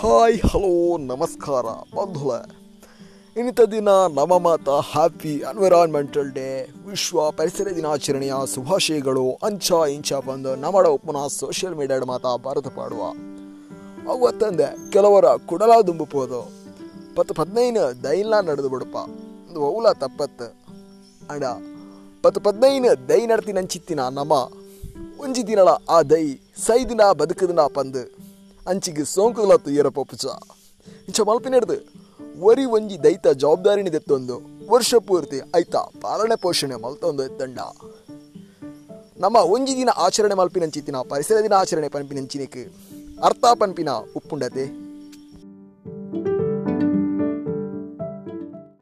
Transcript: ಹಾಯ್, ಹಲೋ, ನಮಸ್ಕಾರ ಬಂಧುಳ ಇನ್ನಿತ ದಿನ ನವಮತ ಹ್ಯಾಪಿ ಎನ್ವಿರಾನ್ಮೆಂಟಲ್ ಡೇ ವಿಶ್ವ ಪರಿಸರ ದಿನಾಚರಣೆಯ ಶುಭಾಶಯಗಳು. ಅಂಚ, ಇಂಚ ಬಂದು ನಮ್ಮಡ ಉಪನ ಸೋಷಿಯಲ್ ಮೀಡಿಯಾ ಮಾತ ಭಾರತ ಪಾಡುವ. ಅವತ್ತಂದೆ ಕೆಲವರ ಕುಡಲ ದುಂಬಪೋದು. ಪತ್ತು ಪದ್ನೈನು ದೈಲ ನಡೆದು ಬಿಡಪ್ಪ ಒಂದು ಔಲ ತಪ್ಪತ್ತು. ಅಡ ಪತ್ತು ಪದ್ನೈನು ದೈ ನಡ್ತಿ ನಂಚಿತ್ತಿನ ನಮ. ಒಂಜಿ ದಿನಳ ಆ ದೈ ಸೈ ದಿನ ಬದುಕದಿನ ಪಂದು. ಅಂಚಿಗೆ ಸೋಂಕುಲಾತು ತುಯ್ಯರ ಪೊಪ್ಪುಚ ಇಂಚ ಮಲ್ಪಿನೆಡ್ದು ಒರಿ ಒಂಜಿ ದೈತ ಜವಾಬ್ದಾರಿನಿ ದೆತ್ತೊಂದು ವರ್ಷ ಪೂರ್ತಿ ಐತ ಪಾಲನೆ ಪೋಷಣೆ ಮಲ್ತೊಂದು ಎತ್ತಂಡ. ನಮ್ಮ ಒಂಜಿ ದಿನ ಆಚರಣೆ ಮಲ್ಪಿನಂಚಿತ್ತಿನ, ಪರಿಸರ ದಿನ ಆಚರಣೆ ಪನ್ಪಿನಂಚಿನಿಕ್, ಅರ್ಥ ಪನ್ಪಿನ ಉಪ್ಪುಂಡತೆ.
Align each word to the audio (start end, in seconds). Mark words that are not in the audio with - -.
ಹಾಯ್, 0.00 0.40
ಹಲೋ, 0.40 0.96
ನಮಸ್ಕಾರ 0.98 1.62
ಬಂಧುಳ 1.96 2.32
ಇನ್ನಿತ 3.36 3.60
ದಿನ 3.60 3.88
ನವಮತ 3.88 4.68
ಹ್ಯಾಪಿ 4.68 5.28
ಎನ್ವಿರಾನ್ಮೆಂಟಲ್ 5.28 6.32
ಡೇ 6.32 6.70
ವಿಶ್ವ 6.86 7.30
ಪರಿಸರ 7.30 7.68
ದಿನಾಚರಣೆಯ 7.76 8.32
ಶುಭಾಶಯಗಳು. 8.54 9.38
ಅಂಚ, 9.42 9.72
ಇಂಚ 9.90 10.12
ಬಂದು 10.12 10.56
ನಮ್ಮಡ 10.56 10.86
ಉಪನ 10.86 11.26
ಸೋಷಿಯಲ್ 11.26 11.74
ಮೀಡಿಯಾ 11.74 12.00
ಮಾತ 12.04 12.22
ಭಾರತ 12.44 12.66
ಪಾಡುವ. 12.66 13.02
ಅವತ್ತಂದೆ 14.10 14.90
ಕೆಲವರ 14.90 15.24
ಕುಡಲ 15.24 15.80
ದುಂಬಪೋದು. 15.86 16.52
ಪತ್ತು 17.16 17.34
ಪದ್ನೈನು 17.34 18.04
ದೈಲ 18.04 18.40
ನಡೆದು 18.40 18.68
ಬಿಡಪ್ಪ 18.68 18.96
ಒಂದು 19.50 19.76
ಔಲ 19.76 19.92
ತಪ್ಪತ್ತು. 19.92 20.54
ಅಡ 21.30 21.44
ಪತ್ತು 22.22 22.40
ಪದ್ನೈನು 22.40 23.08
ದೈ 23.08 23.26
ನಡ್ತಿ 23.26 23.52
ನಂಚಿತ್ತಿನ 23.52 24.00
ನಮ. 24.00 24.32
ಒಂಜಿ 25.20 25.46
ದಿನಳ 25.46 25.68
ಆ 25.68 26.02
ದೈ 26.02 26.34
ಸೈ 26.56 26.84
ದಿನ 26.84 27.00
ಬದುಕದಿನ 27.12 27.60
ಪಂದು. 27.60 28.29
ಅಂಚಿಗೆ 28.70 29.04
ಸೋಂಕುಲಾತು 29.04 29.64
ತುಯ್ಯರ 29.64 29.88
ಪೊಪ್ಪುಚ 29.88 30.24
ಇಂಚ 31.08 31.20
ಮಲ್ಪಿನೆಡ್ದು 31.20 31.76
ಒರಿ 32.40 32.64
ಒಂಜಿ 32.64 33.02
ದೈತ 33.02 33.28
ಜವಾಬ್ದಾರಿನಿ 33.28 33.92
ದೆತ್ತೊಂದು 33.92 34.36
ವರ್ಷ 34.70 34.94
ಪೂರ್ತಿ 34.94 35.38
ಐತ 35.56 35.76
ಪಾಲನೆ 35.76 36.36
ಪೋಷಣೆ 36.36 36.74
ಮಲ್ತೊಂದು 36.74 37.22
ಎತ್ತಂಡ. 37.24 37.58
ನಮ್ಮ 39.18 39.36
ಒಂಜಿ 39.36 39.76
ದಿನ 39.76 39.90
ಆಚರಣೆ 39.96 40.34
ಮಲ್ಪಿನಂಚಿತ್ತಿನ, 40.34 40.96
ಪರಿಸರ 41.08 41.42
ದಿನ 41.42 41.52
ಆಚರಣೆ 41.52 41.88
ಪನ್ಪಿನಂಚಿನಿಕ್, 41.88 42.60
ಅರ್ಥ 43.24 43.44
ಪನ್ಪಿನ 43.58 43.90
ಉಪ್ಪುಂಡತೆ. 44.16 44.79